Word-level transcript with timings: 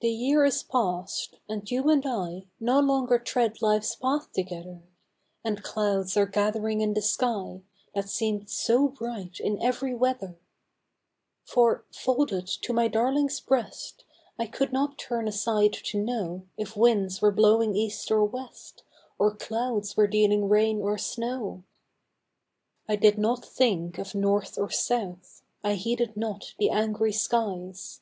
THE 0.00 0.10
year 0.10 0.44
is 0.44 0.64
past, 0.64 1.36
and 1.48 1.70
you 1.70 1.88
and 1.90 2.04
I 2.04 2.46
No 2.58 2.80
longer 2.80 3.20
tread 3.20 3.62
life's 3.62 3.94
path 3.94 4.32
together, 4.32 4.82
And 5.44 5.62
clouds 5.62 6.16
are 6.16 6.26
gathering 6.26 6.80
in 6.80 6.92
the 6.94 7.02
sky, 7.02 7.62
That 7.94 8.08
seem'd 8.08 8.50
so 8.50 8.88
bright 8.88 9.38
in 9.38 9.62
ev'ry 9.62 9.94
weather! 9.94 10.40
For, 11.44 11.84
folded 11.92 12.48
to 12.48 12.72
my 12.72 12.88
darling's 12.88 13.38
breast, 13.38 14.04
I 14.40 14.46
could 14.48 14.72
not 14.72 14.98
turn 14.98 15.28
aside 15.28 15.74
to 15.74 16.02
know 16.02 16.48
If 16.56 16.76
winds 16.76 17.22
were 17.22 17.30
blowing 17.30 17.76
east 17.76 18.10
or 18.10 18.24
west, 18.24 18.82
Or 19.20 19.36
clouds 19.36 19.96
were 19.96 20.08
dealing 20.08 20.48
rain 20.48 20.80
or 20.82 20.98
snow! 20.98 21.62
1 22.86 22.98
did 22.98 23.18
not 23.18 23.44
think 23.44 23.98
of 23.98 24.16
north 24.16 24.58
or 24.58 24.68
south, 24.68 25.44
I 25.62 25.74
heeded 25.74 26.16
not 26.16 26.54
the 26.58 26.70
angry 26.70 27.12
skies. 27.12 28.00